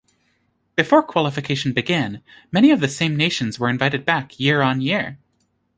[0.75, 5.19] Before qualification began, many of the same nations were invited back year on year.